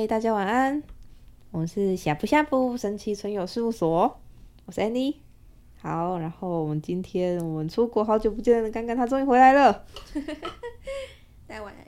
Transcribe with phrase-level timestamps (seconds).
[0.00, 0.82] 嗨，大家晚安。
[1.50, 4.18] 我们是呷不呷哺神奇存有事务所，
[4.64, 5.16] 我是 Annie。
[5.76, 9.84] 好，然后我们今天我们出国好久不见的刚刚，他终于回来了。
[11.46, 11.84] 大家晚安。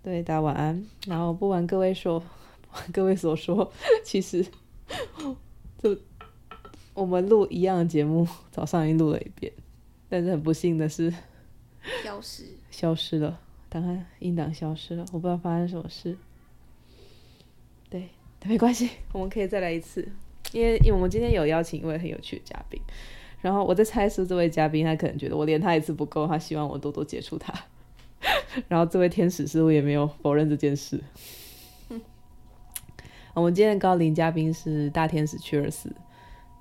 [0.00, 0.86] 对，大家晚安。
[1.08, 2.20] 然后不瞒各位说，
[2.62, 3.72] 不瞒各位所说，
[4.04, 4.46] 其实
[5.82, 5.98] 就
[6.94, 9.52] 我们录一样的节目，早上已经录了一遍，
[10.08, 11.12] 但是很不幸的是，
[12.04, 13.40] 消失，消失了。
[13.68, 16.16] 档案音档消失了，我不知道发生什么事。
[17.90, 18.08] 对，
[18.44, 20.06] 没关系， 我们可以再来一次，
[20.52, 22.80] 因为因为我们今天有邀请一位很有趣的嘉宾，
[23.40, 27.52] 然后我在猜是这位嘉宾，他可能觉得我连他一次不够，他希望我多多接触他。
[28.68, 31.00] 然后这位天使似乎也没有否认这件事。
[33.34, 35.94] 我们今天的高龄嘉宾是大天使屈尔斯，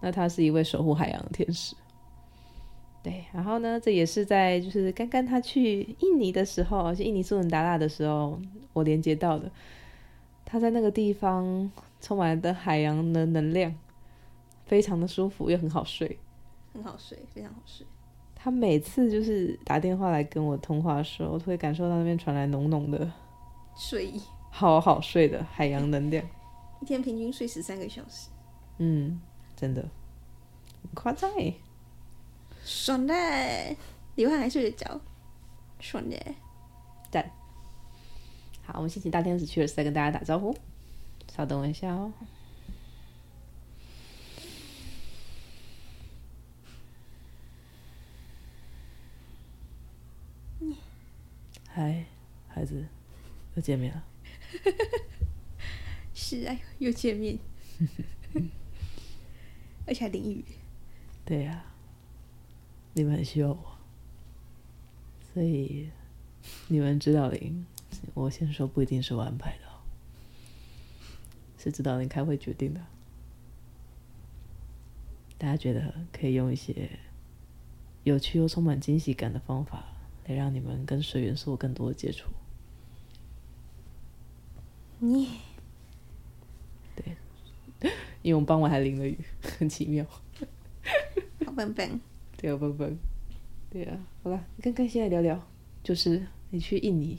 [0.01, 1.73] 那他是一位守护海洋的天使。
[3.01, 8.37] 对，然后呢，这也是在就是刚刚他去印尼的时候，去印尼苏门答腊的时候，
[8.73, 9.49] 我连接到的。
[10.55, 13.75] 他在那个地方充满的海洋的能量，
[14.65, 16.17] 非常的舒服，又很好睡，
[16.73, 17.85] 很好睡，非常好睡。
[18.33, 23.11] 他每次就是打电话来跟我通话的时候，我都会感受到那边传来浓浓的
[23.75, 26.25] 睡意，好好睡的海洋能量。
[26.79, 28.29] 一天平均睡十三个小时，
[28.77, 29.19] 嗯，
[29.57, 31.53] 真的很夸张哎。
[32.63, 33.13] 爽的，
[34.15, 35.01] 流汗还睡得着，
[35.81, 36.17] 爽的，
[37.11, 37.29] 赞。
[38.65, 40.57] 好，我们先请大天使去了再跟大家打招呼。
[41.33, 42.11] 稍等我一下哦。
[51.67, 52.05] 嗨，
[52.47, 52.85] 孩子，
[53.55, 54.03] 又见面了。
[56.13, 57.37] 是啊，又见面，
[59.85, 60.43] 而且还淋雨。
[61.23, 61.71] 对呀、啊。
[62.97, 63.77] 你们很需要我，
[65.33, 65.89] 所以
[66.69, 67.65] 你们指导灵，
[68.13, 69.63] 我先说不一定是我安排的，
[71.57, 72.81] 是指导人开会决定的。
[75.37, 76.89] 大家觉得可以用一些
[78.03, 79.83] 有趣又充满惊喜感的方法，
[80.27, 82.29] 来让你们跟水元素更多的接触。
[84.99, 85.29] 你，
[86.95, 87.17] 对，
[88.23, 89.17] 因为我们傍晚还淋了雨，
[89.59, 90.05] 很奇妙。
[91.45, 91.99] 好笨笨。
[92.37, 92.97] 对啊，笨笨，
[93.69, 95.45] 对啊，好了，跟跟现在聊聊，
[95.83, 97.17] 就是你去印尼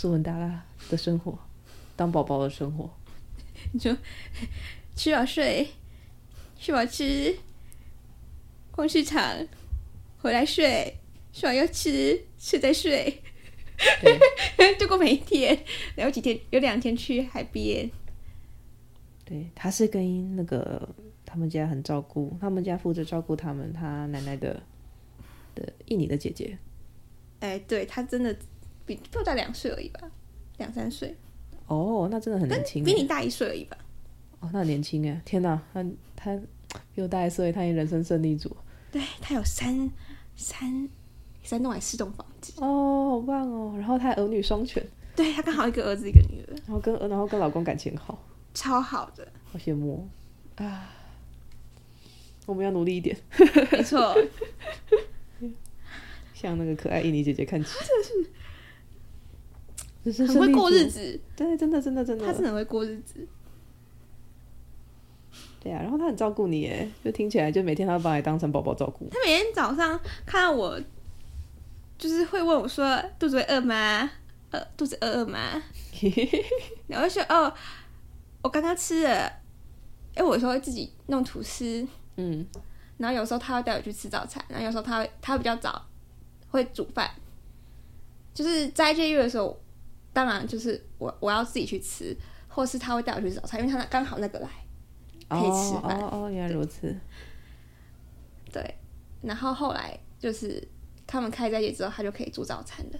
[0.00, 1.36] 苏文达拉的生活，
[1.96, 2.88] 当宝宝的生活。
[3.74, 3.96] 你说
[4.94, 5.66] 吃饱睡，
[6.56, 7.36] 吃饱吃，
[8.70, 9.44] 逛市场，
[10.18, 10.96] 回来睡，
[11.32, 13.20] 睡完又吃，吃再睡，
[14.56, 15.58] 对 就过每一天。
[15.96, 17.90] 然后几天有两天去海边。
[19.24, 20.88] 对，他是跟那个。
[21.30, 24.62] 他们家很照顾，他们家负责照顾他们他奶奶的
[25.54, 26.56] 的印尼的姐姐。
[27.40, 28.34] 哎、欸，对，他真的
[28.88, 30.00] 比比我大两岁而已吧，
[30.56, 31.14] 两三岁。
[31.66, 33.76] 哦，那真的很年轻，比你大一岁而已吧。
[34.40, 35.20] 哦，那很年轻哎！
[35.24, 35.84] 天哪，他
[36.16, 36.34] 他
[36.94, 38.56] 比我大一岁，他也人生胜利组。
[38.90, 39.90] 对，他有三
[40.34, 40.88] 三
[41.44, 42.54] 三栋还是四栋房子？
[42.56, 43.74] 哦，好棒哦！
[43.76, 44.82] 然后他儿女双全，
[45.14, 48.18] 对他刚好一个儿子一个女儿，然后跟然后跟老公感情好，
[48.54, 50.08] 超好的，好羡慕
[50.56, 50.94] 啊。
[52.46, 53.14] 我们要努力一点，
[53.70, 54.16] 没错，
[56.32, 57.68] 向那个可爱印尼姐姐看齐。
[57.78, 58.30] 真是
[60.04, 63.26] 很会过日子，对，真的，真的，真的，他是很会过日子。
[65.60, 69.08] 对啊，然后他很照顾你，哎，就听起来就每天他都把你当成宝宝照顾。
[69.10, 70.80] 他每天早上看到我，
[71.98, 74.08] 就是会问我说：“肚子会饿吗？
[74.52, 75.62] 饿，肚子饿饿吗？
[76.86, 77.52] ”然后说：“哦，
[78.40, 79.32] 我刚刚吃了。”
[80.14, 81.86] 哎，我有时候会自己弄吐司。
[82.16, 82.46] 嗯，
[82.96, 85.84] 然后有时候他会带我去吃早餐，然后有时候他会他会比较早
[86.50, 87.10] 会煮饭，
[88.32, 89.60] 就是斋戒月的时候，
[90.18, 92.16] 当然就是我我要自己去吃，
[92.48, 94.48] 或是他会带我去吃早餐，因为他刚好那个来
[95.28, 95.96] 可以吃饭。
[95.96, 96.92] 哦哦，哦，原来如此。
[98.52, 98.74] 对，
[99.22, 100.66] 然后后来就是
[101.06, 102.98] 他们开斋节之后，他就可以煮早餐的。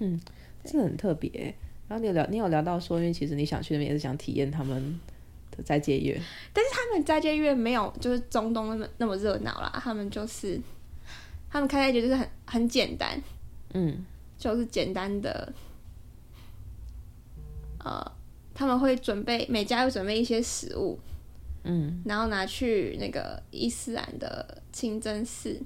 [0.00, 0.20] 嗯，
[0.62, 1.54] 这很特别。
[1.88, 5.00] 然后你有聊，你有聊到说，因为其实你想去那边也是想体验他们
[5.50, 5.62] 的。
[5.62, 6.18] 斋戒月，
[6.54, 9.70] 但是他们斋戒月没有就是中东那么那么热闹啦。
[9.82, 10.58] 他们就是
[11.50, 13.20] 他们开斋节就是很很简单，
[13.74, 14.04] 嗯，
[14.40, 15.52] 就是简单的，
[17.78, 18.12] 呃，
[18.54, 20.98] 他们会准备每家会准备一些食物，
[21.64, 25.60] 嗯，然后拿去那个伊斯兰的清真寺，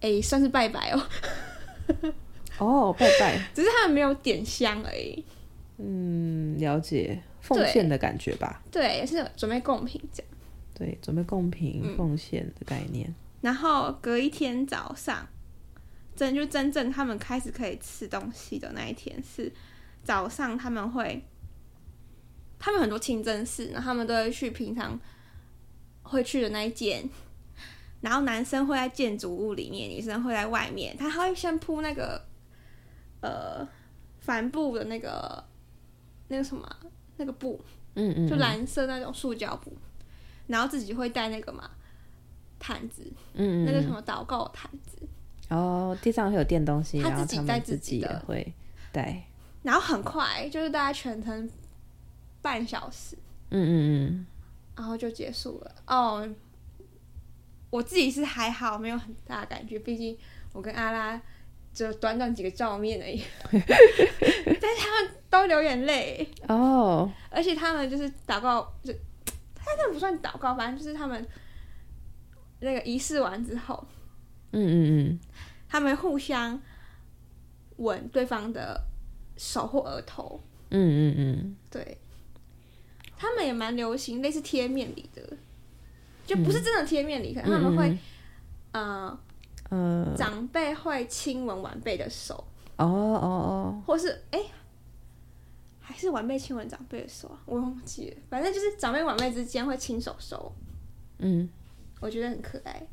[0.00, 1.08] 哎、欸，算是拜拜哦，
[2.58, 5.24] 哦，拜拜， 只是他们没有点香而已，
[5.78, 7.22] 嗯，了解。
[7.42, 10.32] 奉献的感觉吧，对，也是准备贡品这样，
[10.74, 13.08] 对，准备贡品奉献的概念。
[13.08, 13.14] 嗯。
[13.40, 15.26] 然后隔一天早上，
[16.14, 19.52] 真就真正他们开始可以吃东西的那一天是
[20.04, 21.24] 早上，他们会
[22.58, 24.98] 他们很多清真寺，然后他们都会去平常
[26.02, 27.08] 会去的那一间。
[28.00, 30.96] 然后男生会在建筑物里面，女生会在外面。
[30.96, 32.20] 他还会先铺那个
[33.20, 33.66] 呃
[34.18, 35.44] 帆布的那个
[36.26, 36.68] 那个什么
[37.16, 37.64] 那个布，
[37.94, 39.72] 嗯，嗯嗯，就蓝色那种塑胶布。
[40.48, 41.70] 然后自己会带那个嘛
[42.58, 43.04] 毯子，
[43.34, 44.98] 嗯，嗯，那个什么祷告毯子。
[45.54, 48.54] 哦，地上会有垫东西，他自己带自己的然后他们自己也会
[48.92, 49.22] 带。
[49.62, 51.50] 然后很快，就是大概全程
[52.40, 53.16] 半小时，
[53.50, 54.26] 嗯嗯嗯，
[54.76, 55.74] 然后就结束了。
[55.86, 56.28] 哦。
[57.70, 60.14] 我自己是还好，没有很大的感觉，毕竟
[60.52, 61.18] 我跟阿拉
[61.72, 63.24] 就短短几个照面而已。
[63.50, 67.08] 但是他们都流眼泪哦，oh.
[67.30, 68.92] 而且他们就是祷告，就
[69.54, 71.26] 他那不算祷告，反正就是他们
[72.60, 73.82] 那个仪式完之后，
[74.52, 75.20] 嗯嗯嗯，
[75.68, 76.60] 他们互相
[77.76, 78.80] 吻对方的
[79.36, 80.40] 手或额头，
[80.70, 81.98] 嗯嗯嗯，对，
[83.16, 85.36] 他们也蛮流行类似贴面礼的。
[86.24, 87.98] 就不是真的贴面礼，可能他们会，
[88.70, 89.18] 呃，
[89.70, 92.46] 呃，长辈会亲吻晚辈的手，
[92.76, 94.50] 哦哦哦，或是哎、欸，
[95.80, 97.42] 还是晚辈亲吻长辈的手啊？
[97.44, 100.54] 我忘记了，反正就是长辈晚辈之间会亲手手，
[101.18, 101.50] 嗯，
[102.00, 102.86] 我觉得很可爱，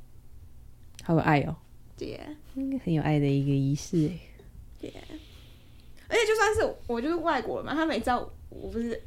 [1.10, 1.56] 好有爱哦，
[1.98, 2.20] 对，
[2.54, 4.20] 应该很有爱的一个仪式哎，
[4.80, 4.94] 对，
[6.08, 8.20] 而且就算是我就是外国人嘛，他们也知道
[8.50, 9.02] 我不是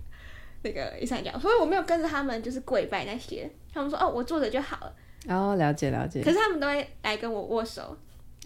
[0.63, 3.49] 那个伊斯兰教，所以我没有跟着他们就是跪拜那些。
[3.73, 4.95] 他们说：“哦，我坐着就好了。”
[5.31, 6.21] 哦，了解了解。
[6.25, 7.97] 可是他们都会来跟我握手。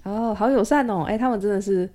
[0.02, 1.05] 哦，好友善哦！
[1.05, 1.88] 哎、欸，他们真的是，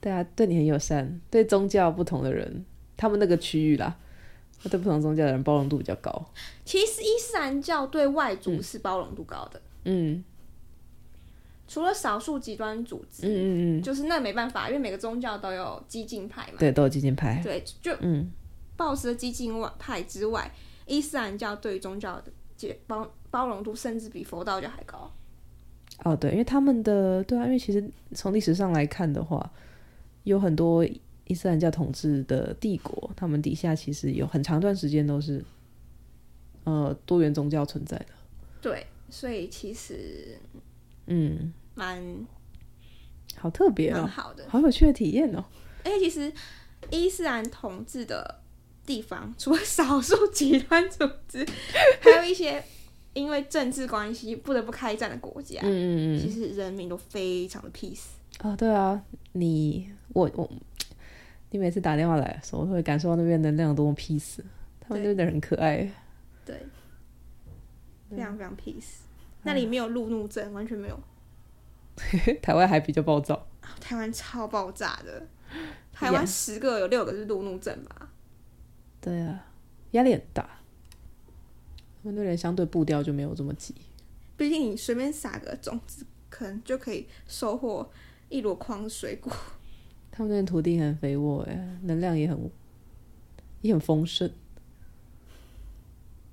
[0.00, 1.20] 对啊，对你很友善。
[1.28, 2.64] 对宗教不同的人，
[2.96, 3.96] 他们那个区域啦，
[4.62, 6.24] 对不同宗教的人包容度比较高。
[6.64, 9.60] 其实伊斯兰教对外族是包容度高的。
[9.82, 10.22] 嗯。
[11.68, 16.58] 除了少数极端组织，嗯嗯嗯，就是那没办法，因为每个宗教都有激进派嘛。
[16.58, 17.40] 对，都有激进派。
[17.42, 18.30] 对，就嗯，
[18.76, 20.50] 暴食的激进派之外，
[20.86, 22.32] 伊斯兰教对于宗教的。
[22.86, 25.12] 包包容度甚至比佛道教还高。
[26.04, 29.52] 哦，对，因为他们的对啊，因为其实从历史上来看的话，
[30.24, 30.82] 有很多
[31.26, 35.44] 伊斯兰教统治的帝国，他们底下其实有很长一段时间都是
[36.64, 38.06] 呃多元宗教存在的。
[38.62, 40.38] 对，所以其实
[41.06, 42.26] 嗯，蛮
[43.36, 45.44] 好特别哦，好的，好有趣的体验哦。
[45.84, 46.32] 而且其实
[46.90, 48.42] 伊斯兰统治的。
[48.86, 51.44] 地方除了少数极端组织，
[52.00, 52.62] 还有一些
[53.14, 55.58] 因为政治关系不得不开战的国家。
[55.64, 58.04] 嗯嗯嗯，其实人民都非常的 peace。
[58.44, 60.48] 哦，对啊，你我我，
[61.50, 64.36] 你每次打电话来的时候，我会感受到那边能量多么 peace。
[64.78, 65.78] 他们那边的人很可爱。
[66.44, 66.54] 对，
[68.08, 68.98] 非常非常 peace。
[69.46, 71.00] 那里没有路怒症，完全没有。
[72.42, 73.46] 台湾还比较暴躁。
[73.80, 75.26] 台湾超爆炸的，
[75.92, 78.10] 台湾十个有六个是路怒症吧。
[79.00, 79.46] 对啊，
[79.92, 80.42] 压力很大。
[82.02, 83.74] 他们那人相对步调就没有这么急。
[84.36, 87.88] 毕竟你随便撒个种子，可能就可以收获
[88.28, 89.32] 一箩筐水果。
[90.10, 92.50] 他们那土地很肥沃，哎，能量也很
[93.62, 94.30] 也很丰盛，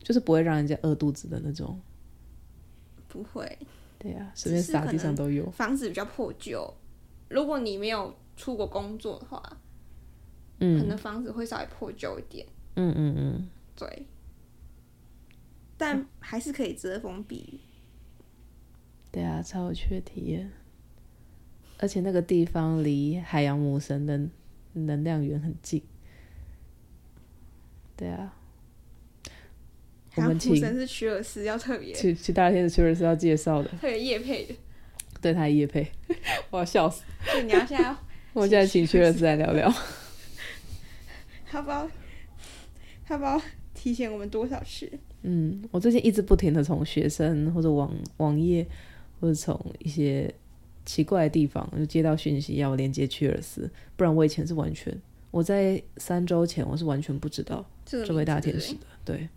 [0.02, 1.80] 就是不会让人家饿肚子的那种。
[3.14, 3.58] 不会。
[4.00, 5.48] 对啊，随便撒地上都有。
[5.52, 6.74] 房子比较破旧，
[7.30, 9.42] 如果你没有出国工作的话，
[10.60, 12.46] 嗯，可能房子会稍微破旧一点。
[12.76, 14.08] 嗯嗯嗯，对，
[15.78, 17.60] 但还是可以遮风避雨。
[19.12, 20.52] 对啊，超有趣的体验，
[21.78, 24.20] 而且那个地方离海洋母神的
[24.74, 25.82] 能量源很近。
[27.96, 28.36] 对啊，
[30.16, 34.54] 海洋母神是屈尔斯，要特别去去大天使屈尔斯要介绍的，特别夜配的，
[35.20, 35.92] 对他夜配，
[36.52, 37.02] 我要笑死。
[37.26, 37.96] 所以你要现在，
[38.34, 39.74] 我现在请屈尔斯来聊聊，
[41.50, 41.90] 他不好？
[43.08, 43.42] 他不知道
[43.74, 44.88] 提醒我们多少次？
[45.24, 48.64] 嗯，我最近一直不停的从学生或者网网页，
[49.20, 50.32] 或者从一些
[50.86, 54.96] 奇怪的地方就接到讯息，要我连接屈尔斯，不然我以前是完全，
[55.32, 59.30] 我在三周前我是完全不知道这位大天使的，对，对。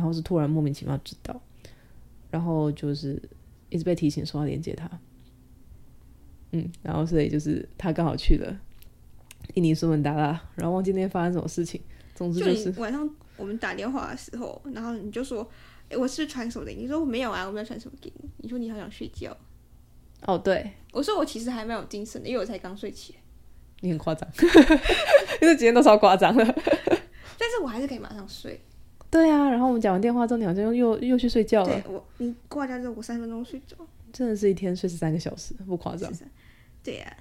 [0.00, 1.38] 然后是突然莫名其妙知道，
[2.30, 3.22] 然后就是
[3.68, 4.90] 一直被提醒说要连接他，
[6.52, 8.58] 嗯，然后所以就是他刚好去了
[9.52, 11.78] 印尼苏门答腊，然后忘记那天发生什么事情。
[12.14, 15.42] 总之就是晚上我们打电话的时候，然后你就说
[15.88, 19.36] ：“哎、欸，我是传什么给你？”你说：“我没有啊，我没有传什么给你。”你说：“你好想睡觉。”
[20.26, 23.16] 哦，对，我说：“我其实还蛮有精神的，因为我才刚睡起。”
[23.80, 24.26] 你很夸张，
[25.42, 26.44] 因为今天都超夸张了。
[27.38, 28.60] 但是我还是可以马上睡。
[29.10, 31.80] 对啊，然后我们讲完电话之后，你好像又又去睡觉了。
[31.82, 33.76] 对，我你挂掉之后，我三分钟睡着。
[34.12, 36.12] 真的是一天睡十三个小时，不夸张。
[36.82, 37.14] 对呀、啊，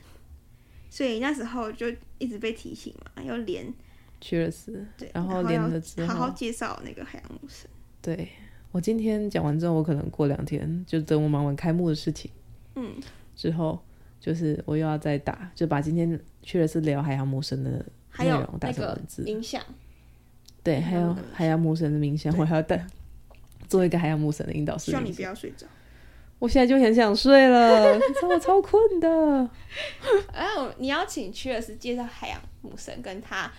[0.90, 3.74] 所以那时候就一直被提醒嘛，要连。
[4.22, 7.70] 屈尔斯，对，然后连了之后，好好介绍那个海洋牧神。
[8.02, 8.28] 对，
[8.72, 12.30] 我今天讲完之后，我可能过两天就等我忙完开幕的事情，
[12.76, 12.96] 嗯，
[13.34, 13.80] 之后
[14.20, 17.86] 就是我又要再打，就把今天去了是聊海洋牧神的
[18.18, 19.64] 内容打成文字，冥想。
[20.64, 22.86] 对，还有海洋牧神的冥想，我还要带
[23.68, 24.92] 做一个海洋牧神的引导师。
[24.92, 25.66] 希望你不要睡着。
[26.38, 29.50] 我现在就很想睡了，你知道我超困的。
[30.32, 33.52] 哎、啊，你要请屈尔斯介绍海洋牧神跟他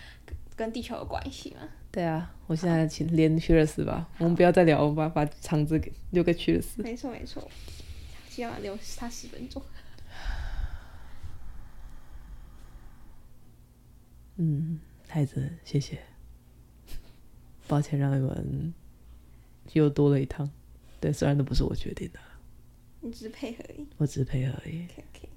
[0.55, 1.67] 跟地球有关系吗？
[1.91, 6.81] 对啊，我现在请连屈尔斯吧，我们不要再聊，我把把场子给留给屈尔斯。
[6.81, 7.47] 没错没错，
[8.29, 9.61] 希望留他十分钟。
[14.37, 15.99] 嗯，孩子，谢谢。
[17.71, 18.73] 抱歉让你们
[19.71, 20.51] 又多了一趟，
[20.99, 22.19] 对，虽然都不是我决定的。
[22.99, 24.83] 你只是配合而已，我只是配合而已。
[24.83, 25.29] OK OK。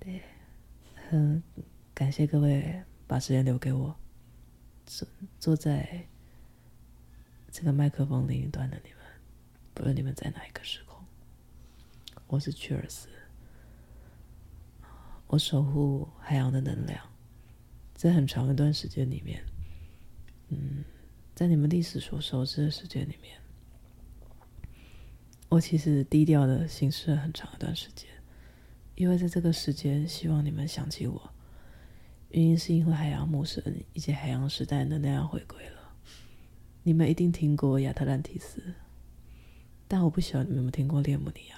[0.00, 0.22] 对，
[1.10, 1.42] 嗯，
[1.92, 3.94] 感谢各位把时间留给我，
[4.86, 5.06] 坐
[5.38, 6.06] 坐在
[7.50, 8.98] 这个麦克风另一端的你们，
[9.74, 11.04] 不论你们在哪一个时空，
[12.28, 13.08] 我是屈尔斯，
[15.26, 17.06] 我守护海洋的能量，
[17.94, 19.44] 在很长一段时间里面，
[20.52, 20.84] 嗯，
[21.34, 23.38] 在你们历史所熟知的时间里面。
[25.48, 28.08] 我其实低调的行事了很长一段时间，
[28.94, 31.30] 因为在这个时间，希望你们想起我。
[32.30, 35.94] 原因是因为海洋牧神以及海洋时代能量要回归了。
[36.82, 38.62] 你们一定听过亚特兰蒂斯，
[39.86, 41.56] 但我不晓得你们有没有听过列姆尼亚。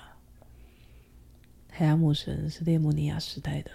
[1.70, 3.70] 海洋牧神是列姆尼亚时代的，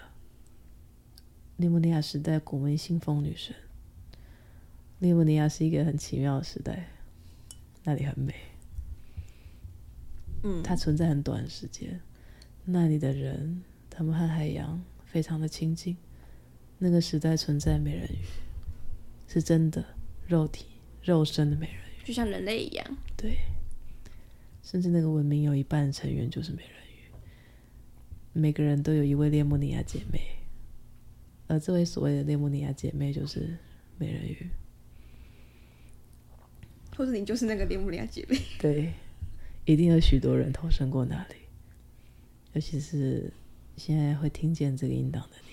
[1.56, 3.54] 列姆尼亚时代古为信奉女神。
[5.00, 6.88] 列姆尼亚是一个很奇妙的时代，
[7.84, 8.34] 那里很美。
[10.42, 12.00] 嗯，它存在很短时间，
[12.64, 15.96] 那里的人，他们和海洋非常的亲近。
[16.78, 18.24] 那个时代存在美人鱼，
[19.26, 19.84] 是真的
[20.26, 20.66] 肉体
[21.02, 22.96] 肉身的美人鱼，就像人类一样。
[23.16, 23.36] 对，
[24.62, 27.10] 甚至那个文明有一半成员就是美人鱼。
[28.32, 30.20] 每个人都有一位列姆尼亚姐妹，
[31.48, 33.58] 而这位所谓的列姆尼亚姐妹就是
[33.98, 34.48] 美人鱼，
[36.96, 38.38] 或者你就是那个列姆尼亚姐妹。
[38.58, 38.92] 对。
[39.66, 41.34] 一定有许多人投身过那里，
[42.54, 43.30] 尤其是
[43.76, 45.52] 现在会听见这个音档的你。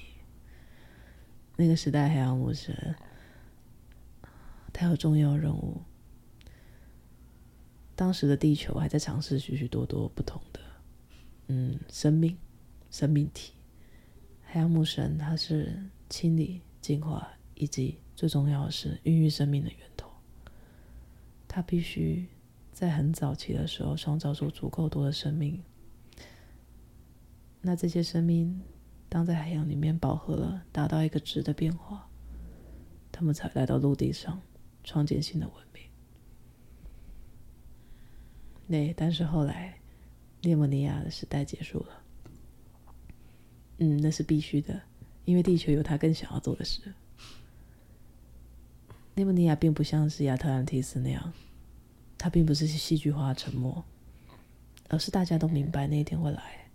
[1.57, 2.95] 那个时代海洋牧神，
[4.73, 5.81] 他有重要任务。
[7.95, 10.61] 当时的地球还在尝试许许多多不同的，
[11.47, 12.35] 嗯，生命、
[12.89, 13.53] 生命体。
[14.45, 19.79] 海洋牧神，他是清理、净化，以及最重要的是孕育生命的源。
[21.57, 22.27] 他必须。
[22.71, 25.59] 在很早期的时候，创造出足够多的生命。
[27.61, 28.61] 那这些生命，
[29.09, 32.07] 当在海洋里面饱和了，达到一个质的变化，
[33.11, 34.39] 他们才来到陆地上，
[34.83, 35.81] 创建新的文明。
[38.67, 39.79] 对，但是后来，
[40.41, 42.03] 列姆尼亚的时代结束了。
[43.79, 44.79] 嗯，那是必须的，
[45.25, 46.93] 因为地球有他更想要做的事。
[49.15, 51.33] 列姆尼亚并不像是亚特兰蒂斯那样。
[52.27, 53.81] 它并不是戏剧化的沉默，
[54.89, 56.69] 而是大家都明白那一天会来。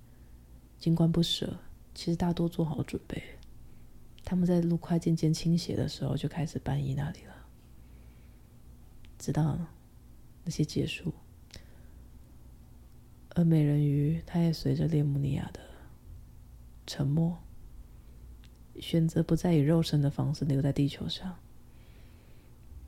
[0.78, 1.58] 尽管不舍，
[1.94, 3.22] 其实大多做好了准备。
[4.24, 7.34] 他们在陆块渐渐倾斜的时候就开始搬移那里了，
[9.18, 9.58] 直到
[10.42, 11.12] 那些结束。
[13.34, 15.60] 而美人鱼，它也随着列姆尼亚的
[16.86, 17.36] 沉默，
[18.80, 21.36] 选择不再以肉身的方式留在地球上，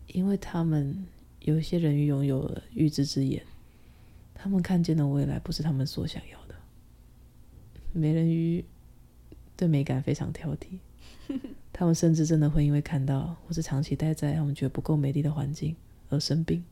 [0.06, 1.06] 因为他们。
[1.44, 3.42] 有一些人鱼拥有了预知之眼，
[4.34, 6.54] 他们看见的未来不是他们所想要的。
[7.92, 8.64] 美人鱼
[9.54, 10.78] 对美感非常挑剔，
[11.70, 15.76] 他们甚至真的会因为看到或是长期待在他们觉得不够美丽的环境
[16.08, 16.64] 而生病。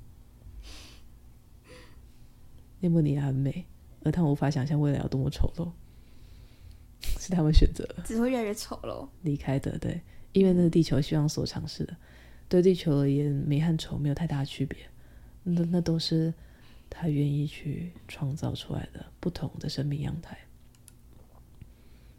[2.81, 3.67] 列姆尼亚很美，
[4.03, 5.71] 而他们无法想象未来有多么丑陋，
[7.21, 9.79] 是他们选择只会越来越丑陋离开的。
[9.79, 10.01] 对，
[10.33, 11.95] 因为那是地球希望所尝试的。
[12.53, 14.77] 对地球而言，美和丑没有太大的区别，
[15.43, 16.35] 那那都是
[16.91, 20.37] 他愿意去创造出来的不同的生命样态。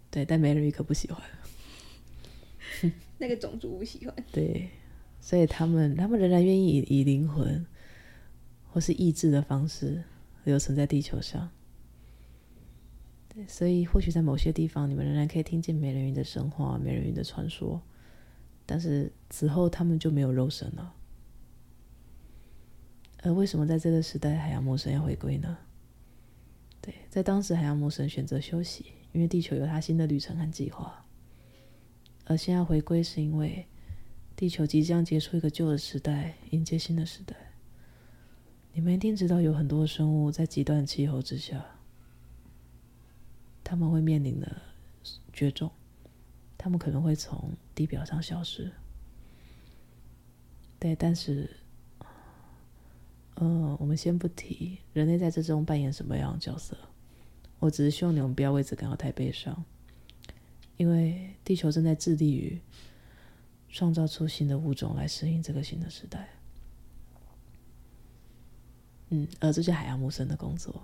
[0.10, 1.22] 对，但美人鱼可不喜欢，
[3.20, 4.16] 那个种族不喜欢。
[4.32, 4.72] 对，
[5.22, 7.63] 所以他们他们仍然愿意以以灵魂
[8.72, 10.04] 或是意志的方式
[10.46, 11.48] 留存在地球上。
[13.36, 17.80] 对，所以或许在某些地方，你们仍然可以听见美人鱼的神话、美人鱼的传说。
[18.65, 20.93] 但是此后他们就没有肉身了。
[23.22, 25.58] 而为什么在这个时代海洋魔神要回归呢？
[26.82, 31.05] 对，在当时海洋魔神选择休息，因为地球有他新的旅程和计划。
[32.25, 33.65] 而现在回归是因为
[34.36, 37.36] 地球即将结束一个旧的时代，迎接新的时代。
[38.74, 41.63] 你们一定知道，有很多生物在极端气候之下，
[43.63, 44.62] 他们会面临的
[45.32, 45.72] 绝种，
[46.63, 48.72] 他们可能会从地表上消失。
[50.79, 51.50] 对，但是，
[53.36, 56.77] 呃，我们先不提人类在这中扮演什么样的角色。
[57.60, 59.62] 我只是希望你们不要为此感到太悲伤，
[60.77, 62.58] 因为地球正在致力于
[63.67, 66.29] 创造出新的物种来适应这个新的时代。
[69.10, 70.82] 嗯，而这是海洋牧神的工作，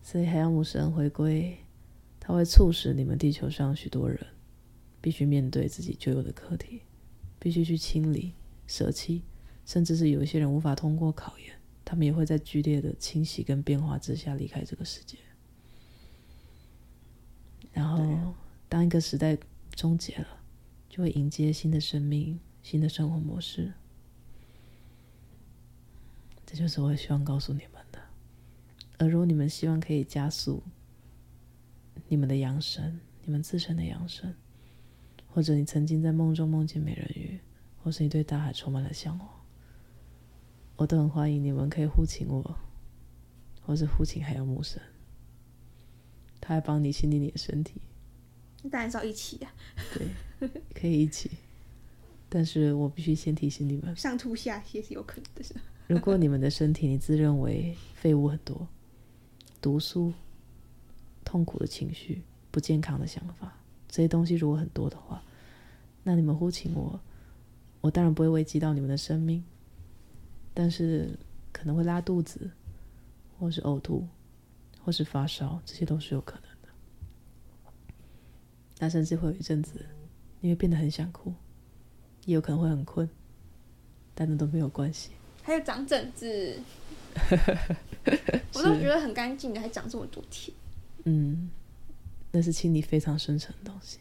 [0.00, 1.58] 所以海洋牧神回归，
[2.30, 4.24] 它会促使你们地球上许多人
[5.00, 6.82] 必须面对自己旧有的课题，
[7.40, 8.34] 必须去清理、
[8.68, 9.22] 舍弃，
[9.66, 15.18] 甚至是有一些人无法通过考验，他们也会在剧烈的清洗跟变化之下离开这个世界。
[17.72, 18.32] 然后，
[18.68, 19.36] 当一个时代
[19.74, 20.28] 终结了，
[20.88, 23.72] 就会迎接新的生命、新的生活模式。
[26.46, 27.98] 这就是我希望告诉你们的。
[28.98, 30.62] 而如果你们希望可以加速
[32.08, 34.34] 你们的扬升，你们自身的扬升，
[35.28, 37.38] 或者你曾经在梦中梦见美人鱼，
[37.82, 39.28] 或是你对大海充满了向往，
[40.76, 42.58] 我都很欢迎你们可以呼请我，
[43.62, 44.80] 或是呼请海洋牧神，
[46.40, 47.80] 他还帮你清理你的身体。
[48.70, 49.52] 当然是要一起啊。
[49.94, 51.30] 对，可以一起，
[52.28, 55.60] 但是我必须先提醒你们，上吐下泻是有可能的。
[55.86, 58.68] 如果你们的身体你自认为废物很多、
[59.60, 60.12] 毒素、
[61.30, 63.56] 痛苦的情绪、不健康的想法，
[63.88, 65.22] 这些东西如果很多的话，
[66.02, 66.98] 那你们呼请我，
[67.80, 69.44] 我当然不会危及到你们的生命，
[70.52, 71.16] 但是
[71.52, 72.50] 可能会拉肚子，
[73.38, 74.08] 或是呕吐，
[74.84, 76.68] 或是发烧，这些都是有可能的。
[78.80, 79.86] 那甚至会有一阵子，
[80.40, 81.32] 你会变得很想哭，
[82.24, 83.08] 也有可能会很困，
[84.16, 85.10] 但那都没有关系。
[85.44, 86.58] 还有长疹子，
[88.54, 90.52] 我都觉得很干净的，还长这么多天。
[91.04, 91.50] 嗯，
[92.32, 93.98] 那是清理非常深层的东西，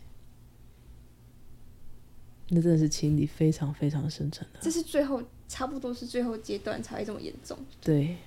[2.49, 4.59] 那真的是清理非常非常深层的。
[4.61, 7.57] 这是最后，差不多是最后阶段才会这么严重。
[7.81, 8.17] 对，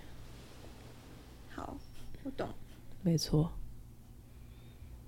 [1.51, 1.77] 好，
[2.23, 2.49] 我懂。
[3.03, 3.53] 没错。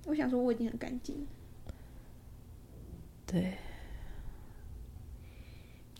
[0.05, 1.25] 我想说，我已经很干净。
[3.25, 3.57] 对，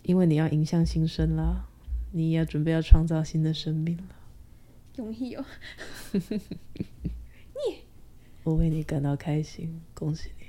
[0.04, 1.67] 因为你要迎向新生啦。
[2.12, 4.15] 你也要准备要创造新的生命了，
[4.95, 5.43] 容易哦！
[8.45, 10.45] 你，我为你感到开心，恭喜你。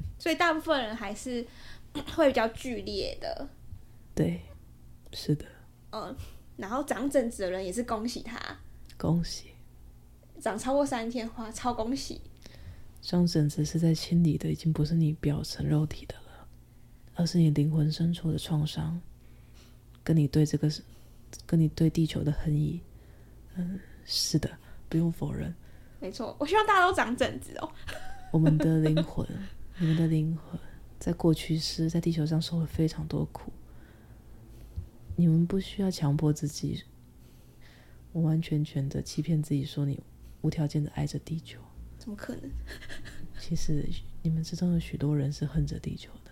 [0.18, 1.46] 所以大部分人还是
[2.14, 3.48] 会比较剧烈的，
[4.14, 4.40] 对，
[5.12, 5.44] 是的。
[5.90, 6.14] 嗯，
[6.56, 8.38] 然后长疹子的人也是恭喜他，
[8.96, 9.48] 恭喜。
[10.40, 12.20] 长超过三天的话，超恭喜。
[13.00, 16.48] 长疹子是在清理的，已经不是你表层肉体的了。
[17.14, 19.00] 而是你灵魂深处的创伤，
[20.02, 20.68] 跟你对这个，
[21.46, 22.80] 跟你对地球的恨意，
[23.54, 24.50] 嗯，是的，
[24.88, 25.54] 不用否认。
[26.00, 27.72] 没错，我希望大家都长疹子哦。
[28.30, 29.26] 我们的灵魂，
[29.78, 30.58] 你们的灵魂，
[30.98, 33.52] 在过去是在地球上受了非常多苦。
[35.16, 36.82] 你们不需要强迫自己，
[38.12, 40.00] 完完全全的欺骗自己，说你
[40.42, 41.60] 无条件的爱着地球。
[41.98, 42.50] 怎么可能？
[43.38, 43.88] 其实
[44.22, 46.30] 你们之中有许多人是恨着地球的。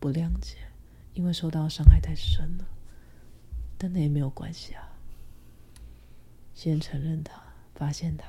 [0.00, 0.56] 不谅解，
[1.14, 2.64] 因为受到伤害太深了，
[3.76, 4.96] 但那也没有关系啊。
[6.54, 7.42] 先承认它，
[7.78, 8.26] 发现它，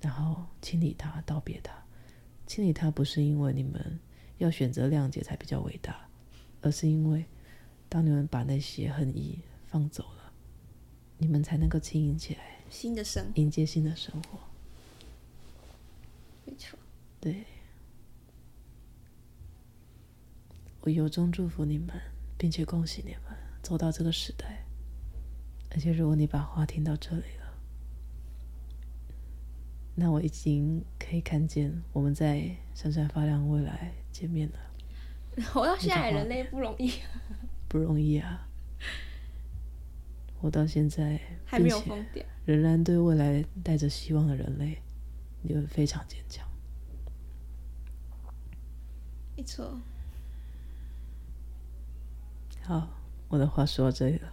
[0.00, 1.74] 然后清理它，道别它。
[2.46, 4.00] 清理它不是因为你们
[4.38, 6.08] 要选择谅解才比较伟大，
[6.62, 7.26] 而是因为
[7.90, 10.32] 当你们把那些恨意放走了，
[11.18, 14.38] 你们才能够轻盈起来，新的生，迎接新的生活。
[16.46, 16.78] 没错，
[17.20, 17.44] 对。
[20.80, 21.94] 我由衷祝福你们，
[22.38, 24.64] 并且恭喜你们走到这个时代。
[25.70, 27.41] 而且，如果你把话听到这里了，
[29.94, 34.58] 那我已经可以看见我们在闪闪发亮未来见面了。
[35.52, 36.92] 活到现在，人类不容易，
[37.68, 38.46] 不容易啊！
[40.38, 44.78] 活到现在还没有疯掉，仍然对未来带着希望的人类，
[45.42, 46.46] 你们非常坚强。
[49.36, 49.80] 没错。
[52.62, 52.88] 好，
[53.28, 54.32] 我的话说到这里了。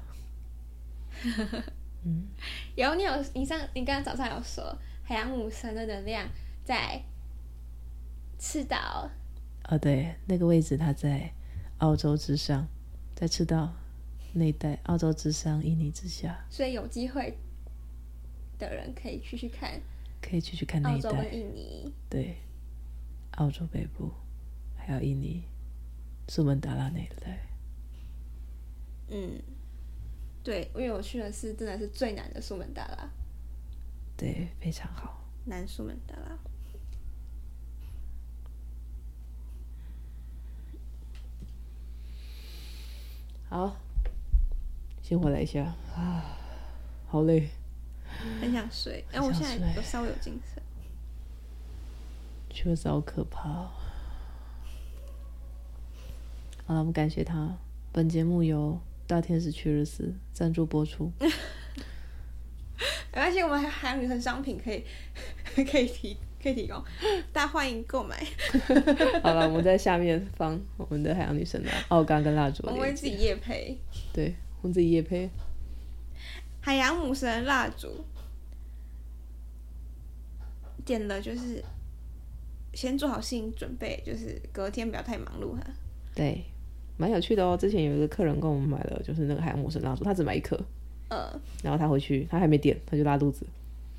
[2.04, 2.28] 嗯，
[2.76, 4.78] 然后你有，你上，你刚刚早上有说
[5.10, 6.30] 海洋母神的能量
[6.63, 7.02] 在
[8.38, 9.10] 赤道。
[9.67, 11.34] 哦，对，那个位置它在
[11.80, 12.67] 澳洲之上，
[13.15, 13.74] 在赤道
[14.34, 16.45] 那一带，澳洲之上，印尼之下。
[16.52, 17.36] 所以有机会
[18.60, 19.82] 的人可以去去看，
[20.22, 21.10] 可以去去看那一带。
[21.10, 21.91] 澳洲跟印尼。
[22.08, 22.36] 对，
[23.32, 24.12] 澳洲北部。
[24.78, 25.43] 还有印尼
[26.28, 27.48] 苏门答腊那一带。
[29.08, 29.41] 嗯，
[30.43, 33.10] 对，因为我去的是真的是最难的苏门答腊。
[34.19, 35.23] 对，非常好。
[35.45, 36.38] 南苏门答腊。
[43.47, 43.77] 好，
[45.01, 46.21] 先回来一下啊，
[47.08, 47.49] 好累，
[48.41, 49.05] 很想睡。
[49.13, 50.62] 哎，我现在有稍微有精神。
[52.49, 53.71] 确实好可怕哦。
[56.65, 57.58] 好了，我们感谢他。
[57.93, 58.77] 本节目由
[59.08, 61.13] 大天使屈日斯赞助播出。
[63.13, 64.84] 没关系，我们还还有女生商品可以
[65.65, 66.84] 可以提可以提供，
[67.34, 68.15] 大家欢迎购买。
[69.24, 72.63] 好了，我们在下面放我们的海洋女神的奥刚跟蜡烛。
[72.67, 73.78] 我们会自己夜配。
[74.13, 75.30] 对，我们自己夜配。
[76.62, 78.06] 海洋母神蜡烛，
[80.86, 81.63] 点了就是。
[82.72, 85.62] 先做好心理准备，就是隔天不要太忙碌哈。
[86.13, 86.45] 对，
[86.98, 87.58] 蛮有趣的哦。
[87.58, 90.56] 之前有一个客人跟我们买了，就是那个海洋母神蜡烛，他只买一颗，
[91.10, 93.45] 嗯，然后他回去他还没点，他就拉肚子。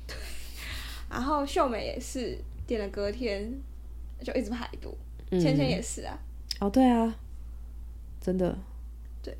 [1.09, 3.53] 然后秀美也是点了，隔天
[4.23, 4.97] 就一直排毒。
[5.29, 6.17] 芊、嗯、芊也是啊。
[6.59, 7.15] 哦，对啊，
[8.19, 8.57] 真的。
[9.21, 9.37] 对，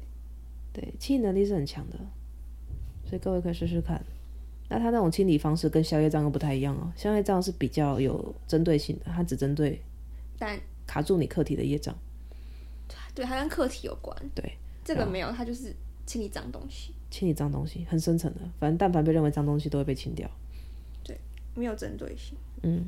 [0.74, 1.98] 对，清理能力是很强的，
[3.06, 4.02] 所以各位可以试试看。
[4.70, 9.82] 那他那种清理方式跟消业障又不太一样哦，消业障是比较有针对性的，它只针对
[10.40, 10.58] 但
[10.88, 11.94] 卡住你课题的业障。
[13.14, 14.18] 对，它跟课题有关。
[14.34, 16.94] 对，这个没有，它就是清理脏东西。
[17.12, 20.28] 清理脏东西很深层的，反正但凡被认为脏东西都会被清掉。
[21.04, 21.16] 对，
[21.54, 22.36] 没有针对性。
[22.64, 22.86] 嗯，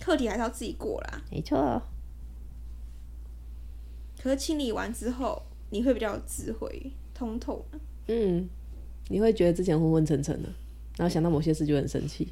[0.00, 1.20] 课题还是要自己过啦。
[1.30, 1.82] 没错。
[4.22, 7.64] 可是清理完之后，你会比较有智慧、通透。
[8.06, 8.48] 嗯，
[9.08, 10.48] 你会觉得之前昏昏沉沉的。
[10.96, 12.26] 然后想到某些事就很生气，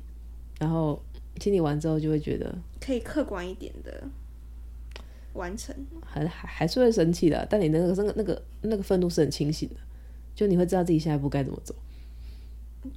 [0.58, 1.00] 然后
[1.38, 4.02] 清理完之后就会觉得可以客观一点的
[5.34, 5.72] 完成，
[6.04, 9.76] 还还还是会生气的，但你那个那个那个那个愤怒是很清醒的，
[10.36, 11.74] 就你会知道自己下一步该怎么做，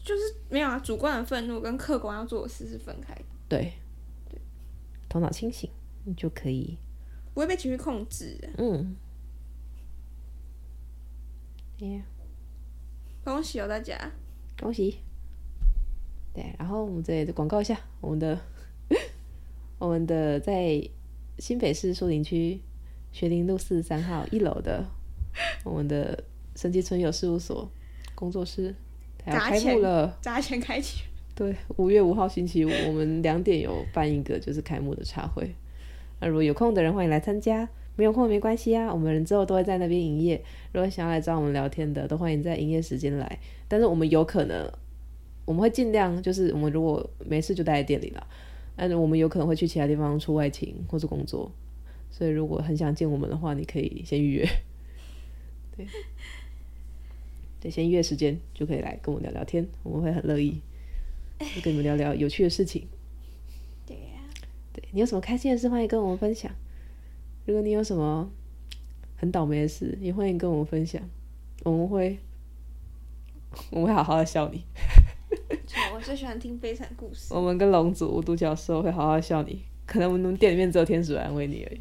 [0.04, 3.74] 就是没有啊，主观的愤怒跟客观要做的事是分开的，对，
[4.30, 4.40] 对，
[5.08, 5.68] 头脑清醒，
[6.04, 6.78] 你就可以。
[7.34, 8.96] 不会被情绪控制，嗯，
[11.78, 12.04] 耶，
[13.24, 13.98] 恭喜哦大家，
[14.60, 14.98] 恭喜。
[16.34, 18.38] 对，然后我们这里广告一下我们的，
[19.80, 20.86] 我们的在
[21.38, 22.60] 新北市树林区
[23.14, 24.86] 学林路四十三号一楼的
[25.64, 26.22] 我们的
[26.60, 27.72] 神奇存有事务所
[28.16, 28.76] 工作室，
[29.18, 31.04] 它要开幕了，砸钱开启。
[31.34, 35.56] 对，五月五号星期五，我们两点有办一个就是开幕的茶会，
[36.20, 40.44] 那如果有空的人欢迎来参加，没有空没关系啊，我们人之后都会在那边营业，
[40.74, 44.70] 如果想要来找我们聊天的，都欢迎在营业时间来，但是我们有可能。
[45.46, 48.28] 我们会尽量，就是我们如果没事就待在店里了，
[48.76, 51.52] 但是我们有可能会去其他地方出外勤或者工作，
[52.12, 54.48] 所以如果很想见我们的话，你可以先预约，
[55.76, 55.88] 对，
[57.60, 60.62] 对，先约时间就可以来跟我聊聊天，我们会很乐意，
[61.64, 62.88] 跟你们聊聊有趣的事情。
[63.86, 64.22] 对呀，
[64.72, 66.52] 对，你有什么开心的事，欢迎跟我们分享。
[67.46, 68.32] 如果你有什么
[69.18, 71.02] 很倒霉的事，也欢迎跟我们分享，
[71.64, 72.18] 我们会，
[73.72, 74.64] 我们会好好的笑你。
[75.94, 77.34] 我最喜欢听悲惨故事。
[77.34, 81.80] 我们跟龙族无独角兽会好好笑你，可能我们店里面只有天使来安慰你而已。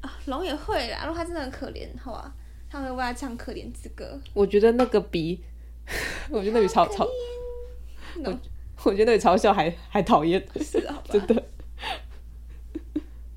[0.00, 2.34] 啊，龙也会啦，如果他真的很可怜，好吧，
[2.72, 4.18] 他们为他唱可怜之歌。
[4.32, 5.44] 我觉得那个比，
[6.32, 7.06] 我觉得那比嘲嘲，
[8.24, 8.40] 我
[8.84, 10.42] 我觉得那比嘲笑还还讨厌。
[10.58, 11.44] 是啊，真的。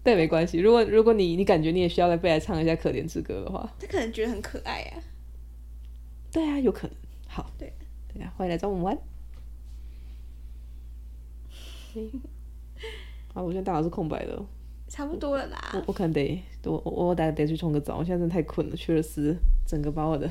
[0.02, 5.04] 但没关系，如果如果你你感觉你也需要来被来唱一下可怜之歌的话，他可能觉得很可爱啊。
[6.32, 6.96] 对啊，有可能。
[7.28, 7.52] 好。
[7.58, 7.74] 对。
[8.38, 8.98] 欢迎来找我们玩。
[13.34, 14.42] 啊，我现在大脑是空白的。
[14.88, 15.72] 差不多了啦。
[15.74, 20.30] 我我可能得我我我得得去冲个澡，我现在真的太困了，屈尔斯整个把我的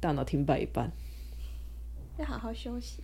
[0.00, 0.90] 大脑停摆一半。
[2.18, 3.02] 要好好休息。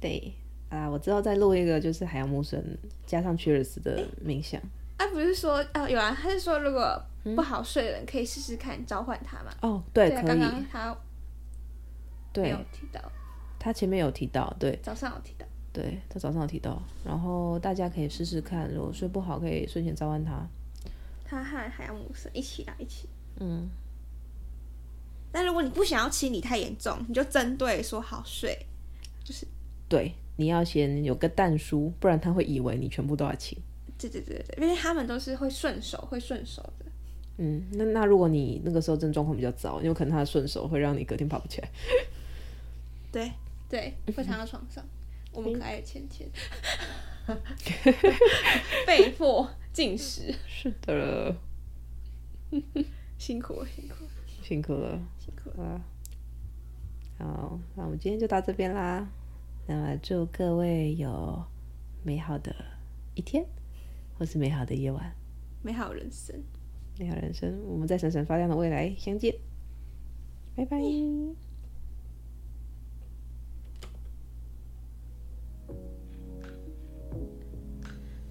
[0.00, 0.32] 对
[0.68, 4.60] 啊，我之后再录一个，就是海洋母神加上屈尔斯的冥想。
[4.96, 7.00] 啊，不是说啊有啊，他是说如果
[7.36, 9.52] 不好睡的人可以试试看召唤他嘛？
[9.60, 10.26] 哦，对，可以。
[10.26, 10.96] 刚刚他。
[12.32, 13.00] 对，有提到，
[13.58, 20.46] 他前面有提到，对，早上有提到，对，他早上有提到，然后大家可以试试看，如果睡不好，可以睡前召唤他。
[21.24, 23.08] 他和海洋母神一起来，一起。
[23.40, 23.68] 嗯。
[25.32, 28.66] 但如果你不想要清理太严重，你就针对说好睡，
[29.24, 29.46] 就是。
[29.88, 33.58] 对，你要先有个但书，不然他会以为你全部都要清。
[33.96, 36.84] 对对对对，因为他们都是会顺手，会顺手的。
[37.38, 41.68] 嗯，那那如果你那个时候症状况比较糟，有可能他的顺手会让你隔天爬不起来。
[43.10, 43.32] 对
[43.70, 44.84] 对，会躺到床上。
[45.32, 46.28] 我们可爱的芊芊，
[48.86, 50.34] 被迫进食。
[50.46, 51.36] 是的了，
[53.18, 54.10] 辛苦了，辛苦了，
[54.42, 55.64] 辛苦了，辛苦了。
[55.64, 55.80] 啊！
[57.18, 59.08] 好，那我们今天就到这边啦。
[59.68, 61.44] 那么祝各位有
[62.02, 62.52] 美好的
[63.14, 63.46] 一天，
[64.18, 65.14] 或是美好的夜晚，
[65.62, 66.42] 美好人生，
[66.98, 67.62] 美好人生。
[67.66, 69.34] 我们在闪闪发亮的未来相见，
[70.56, 70.78] 拜拜。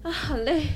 [0.02, 0.66] 啊，好累。